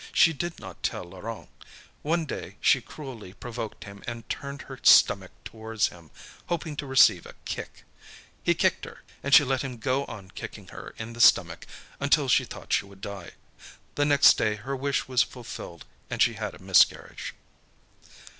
She 0.13 0.33
did 0.33 0.59
not 0.59 0.81
tell 0.81 1.03
Laurent. 1.03 1.47
One 2.01 2.25
day 2.25 2.55
she 2.59 2.81
cruelly 2.81 3.33
provoked 3.33 3.83
him 3.83 4.01
and 4.07 4.27
turned 4.29 4.63
her 4.63 4.79
stomach 4.81 5.29
towards 5.45 5.89
him, 5.89 6.09
hoping 6.47 6.75
to 6.77 6.87
receive 6.87 7.27
a 7.27 7.35
kick. 7.45 7.83
He 8.41 8.55
kicked 8.55 8.85
her 8.85 9.03
and 9.21 9.31
she 9.31 9.43
let 9.43 9.61
him 9.61 9.77
go 9.77 10.05
on 10.05 10.31
kicking 10.31 10.69
her 10.69 10.95
in 10.97 11.13
the 11.13 11.21
stomach 11.21 11.67
until 11.99 12.27
she 12.27 12.45
thought 12.45 12.73
she 12.73 12.85
would 12.85 13.01
die. 13.01 13.33
The 13.93 14.05
next 14.05 14.39
day 14.39 14.55
her 14.55 14.75
wish 14.75 15.07
was 15.07 15.21
fulfilled 15.21 15.85
and 16.09 16.19
she 16.19 16.33
had 16.33 16.55
a 16.55 16.59
miscarriage. 16.59 17.35